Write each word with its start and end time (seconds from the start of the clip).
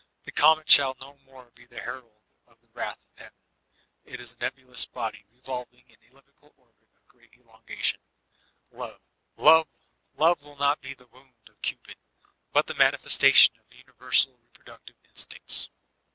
The 0.23 0.31
comet 0.31 0.67
shall 0.67 0.97
no 0.99 1.17
more 1.19 1.51
be 1.53 1.67
the 1.67 1.79
herald 1.79 2.23
of 2.47 2.59
the 2.59 2.69
wrath 2.73 3.03
of 3.05 3.19
heaven, 3.19 3.37
it 4.03 4.19
is 4.19 4.33
a 4.33 4.37
nebulous 4.37 4.83
body 4.87 5.25
revolving 5.29 5.85
in 5.87 5.97
an 6.01 6.07
elliptical 6.09 6.55
orbit 6.57 6.89
of 6.95 7.07
great 7.07 7.35
elongation. 7.37 7.99
Love— 8.71 8.99
love 9.37 10.41
will 10.43 10.55
not 10.57 10.81
be 10.81 10.95
the 10.95 11.05
wound 11.05 11.47
of 11.47 11.61
Cupid, 11.61 11.97
but 12.51 12.65
the 12.65 12.73
manifestation 12.73 13.55
of 13.59 13.67
univer 13.69 14.11
sal 14.11 14.35
reproductive 14.39 14.95
instincts. 15.07 15.69